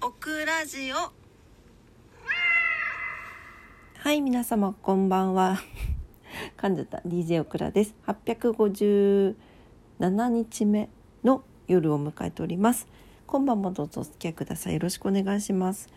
[0.00, 1.12] オクラジオ
[3.98, 5.58] はい、皆様こんばんは。
[6.56, 7.96] 噛んじゃった DJ オクラです。
[8.06, 9.34] 857
[10.28, 10.88] 日目
[11.24, 12.86] の夜を迎えております。
[13.26, 14.74] 今晩もどうぞお付き合いください。
[14.74, 15.88] よろしくお願いします。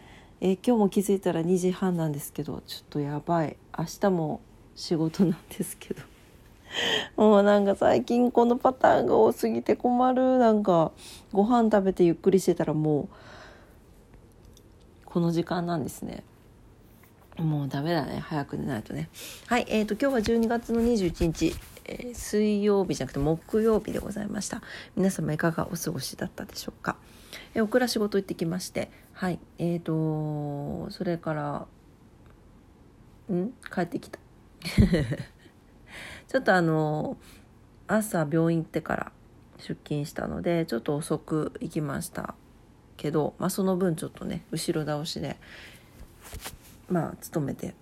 [0.42, 3.56] えー今日も気づいたら2時半なんですけど、ちょっとやばい。
[3.78, 4.42] 明日も
[4.76, 6.02] 仕事なんですけど。
[7.18, 10.40] もうなんか最近このパターンが多すぎて困る。
[10.40, 10.92] なんか
[11.32, 13.08] ご飯食べてゆっくりしてたらもう
[15.12, 16.24] この時間なんですね。
[17.38, 18.20] もうダメだね。
[18.20, 19.10] 早く寝ないとね。
[19.48, 19.66] はい。
[19.68, 24.62] えーと今日は12月の21日、えー水曜日じゃなくて木曜日でございました。
[24.96, 26.96] 皆様いかがお過ごしだったでしょうか。
[27.54, 28.90] えー、オクラ仕事行ってきまして。
[29.12, 29.40] はい。
[29.58, 31.68] えーとそれから
[33.36, 33.52] ん？
[33.70, 34.18] 帰ってきた。
[36.30, 37.18] ちょっとあの
[37.88, 39.12] 朝病院行ってから
[39.58, 42.36] 出勤したのでちょっと遅く行きました。
[43.02, 45.38] けど、まあ、その分ちょっとね後ろ倒しで
[46.88, 47.74] まあ勤めて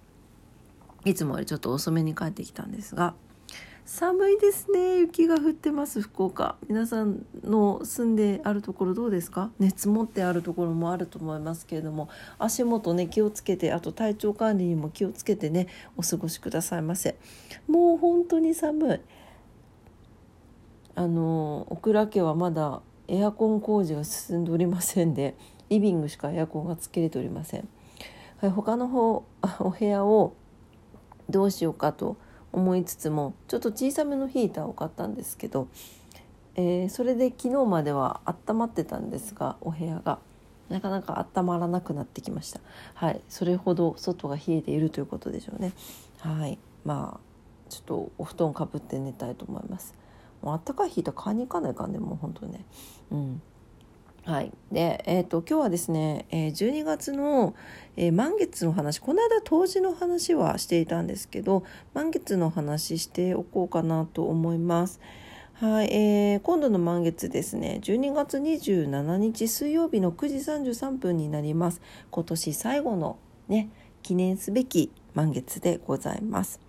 [1.03, 3.13] いつもよりちょっと遅めに帰ってきたんですが
[3.85, 4.99] 寒いですね。
[4.99, 6.57] 雪が降ってます福岡。
[6.67, 9.49] 皆さんの住んであるところどうですか？
[9.57, 15.67] ね積もってあるところもあると思いますけれども足元ね気をつけてあと体調管理にも気をつけてね
[15.97, 17.17] お過ごしくださいませ。
[17.67, 18.99] もう本当に寒い。
[20.93, 25.35] あの小倉家はまだエアコン工事が進んでおりませんで
[25.69, 27.67] リビングしかエアコンがつけれておりません。
[28.37, 29.25] はい、他の方
[29.59, 30.33] お部屋を
[31.29, 32.17] どうしようかと
[32.51, 35.67] 思いつつもちょっと小さめのヒーターを買ったんですけど、
[36.55, 40.19] えーそれで昨日までは温まってたんですがお部屋が。
[40.69, 42.59] なかなか温まらなくなってきました。
[42.93, 43.21] はい。
[43.27, 45.73] それほど外が冷えているということでしょうね。
[46.19, 46.59] はい。
[46.85, 47.29] まあ
[47.69, 49.95] ちょっとお布団かぶって寝たいと思います。
[50.41, 52.65] もうあったかいヒーター買いに行かないかんねもう本当にね
[53.11, 53.41] うん
[54.25, 57.55] はい、で、えー、と今日はですね、えー12月の、
[57.97, 61.63] えー満月の話この間冬至の話はしていたんですけど
[61.95, 64.99] 満月の話しておこうかなと思います。
[65.53, 70.35] はい、えー今度の満月ですね12月27日水曜日の9時
[70.75, 73.17] 33分になります今年最後の
[73.47, 73.69] ね
[74.03, 76.59] 記念すべき満月でございます。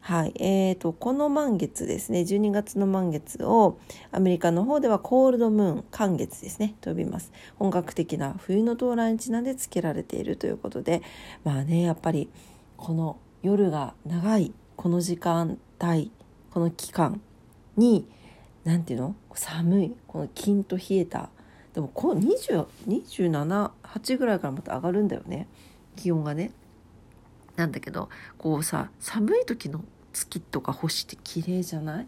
[0.00, 2.20] はい、えーとこの満月ですね。
[2.20, 3.78] 12月の満月を
[4.10, 6.76] アメリカの方ではコールドムーン寒月ですね。
[6.80, 7.30] と呼びます。
[7.56, 11.02] 本格的な冬の到来にちなんで付けられているということで。
[11.44, 12.30] まあねやっぱり
[12.78, 16.10] この夜が長いこの時間帯
[16.52, 17.20] この期間
[17.76, 18.06] に
[18.64, 19.14] 何ていうの？
[19.34, 21.28] 寒いこのキンと冷えた。
[21.74, 25.48] でもこう2728ぐらいからまた上がるんだよね。
[25.96, 26.52] 気温がね。
[27.58, 28.08] なんだけど
[28.38, 32.06] こうさ寒い時の月とか星って綺麗じゃない？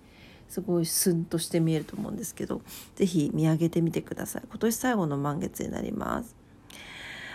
[0.48, 2.62] すごいスンとして見えると思うんですけど
[2.96, 4.42] 是非見上げてみてください。
[4.48, 6.34] 今年最後の満月になります。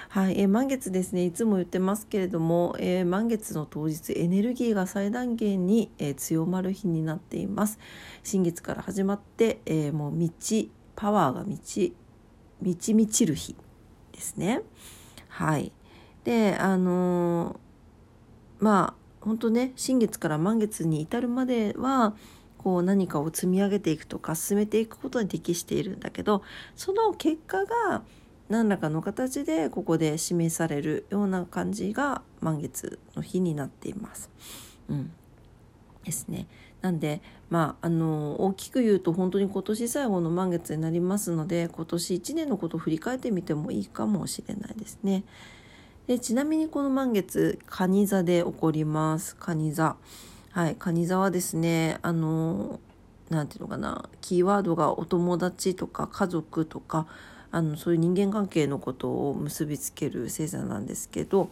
[0.09, 1.25] はい、えー満月ですね。
[1.25, 7.79] いつも言ってますけれども、えー満月の当日エネルギーが最大限に、えー強まる日になっています。
[8.23, 10.29] 新月から始まって、えーもう道
[10.95, 11.93] パワーが満ち
[12.61, 13.55] 満ち満ちる日
[14.13, 14.61] ですね。
[15.27, 15.73] はい。
[16.23, 17.64] であのー
[18.65, 22.15] まあ本当ね新月から満月に至るまでは
[22.57, 26.41] こう何かを積み上げていくとか進めていくことに適しているんだけど
[26.75, 28.01] その結果が
[28.49, 34.31] 何らかの形でここで示されるような感じが満月の日になっています。
[34.89, 35.11] うん、
[36.03, 36.47] ですね。
[36.81, 37.21] なんで
[37.51, 45.23] まああの大きく言うと本当に今年最後の満月になりますので今年1年のことを振り返ってみてもいいかもしれないですね。
[46.07, 49.35] でちなみにこの満月蟹座で起こります。
[49.37, 49.95] 蟹座。
[50.51, 52.79] はい蟹座はですねあの
[53.29, 57.07] なんていうのかなキーワードがお友達とか家族とか
[57.51, 61.49] あのそういう人間関係のことを結びつける星座なんですけど、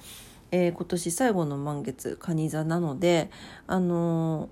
[0.52, 3.32] えー今年最後の満月蟹座なので
[3.66, 4.50] あの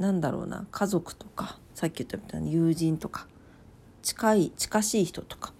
[0.00, 3.28] なんだろうな家族とかさっき言ったみたいに友人とか
[4.02, 5.52] 近い近しい人とか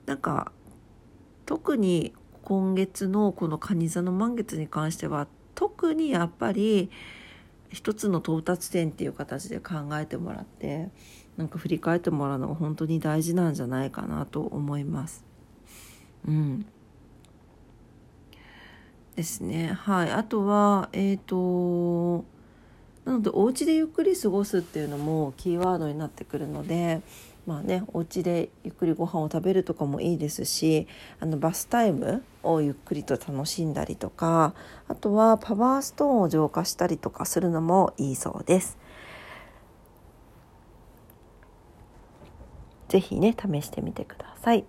[0.07, 0.53] なんか
[1.45, 6.91] 特に今月のこの蟹座の満月に関しては特にやっぱり
[7.71, 10.89] 一つの到達点っていう形で考えてもらって
[11.37, 15.31] なんか振り返ってもらうのが本当に大事なんじゃないかなと思います。
[16.27, 16.67] うん。
[19.17, 19.73] ですね。
[19.73, 20.11] はい。
[20.11, 22.25] あとは、えっ、ー、と、
[23.05, 27.03] なので、お家でゆっくり過ごすっていうのもキーワードになってくるので、
[27.47, 30.87] まあね、お家でゆっくりご飯を食べるとかもいいですし
[31.19, 34.55] あのバスタイムをゆっくりと楽しんだりとか
[34.87, 38.79] あとはパワーストーンを浄化したりとかするのもいいそうです。
[42.89, 44.65] ぜひね試してみてください。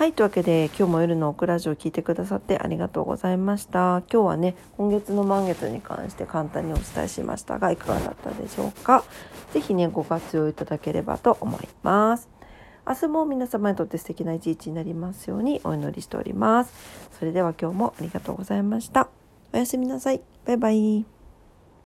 [0.00, 4.02] はい、というわけで今日も夜のオクラジオを聞いてくださってありがとうございました。
[4.10, 9.04] 今日はね、今月の満月に関して簡単にお伝えしましたが、いかがだったでしょうか？
[9.52, 12.30] 是非ね、ご活用いただければと思います。
[12.88, 16.72] 明日も皆様にとって素敵な一日になりますようにお祈りしております。
[17.18, 19.10] それでは今日もありがとうございました。
[19.52, 20.22] おやすみなさい。
[20.46, 21.19] バイバイ。